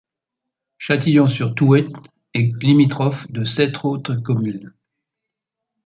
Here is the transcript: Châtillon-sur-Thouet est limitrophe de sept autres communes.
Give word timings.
Châtillon-sur-Thouet 0.79 1.85
est 2.33 2.55
limitrophe 2.63 3.31
de 3.31 3.43
sept 3.43 3.85
autres 3.85 4.15
communes. 4.15 4.73